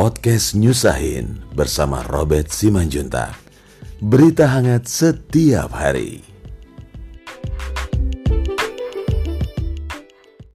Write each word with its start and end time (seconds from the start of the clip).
Podcast 0.00 0.56
Nyusahin 0.56 1.44
bersama 1.52 2.00
Robert 2.08 2.48
Simanjuntak. 2.48 3.36
Berita 4.00 4.48
hangat 4.48 4.88
setiap 4.88 5.76
hari. 5.76 6.29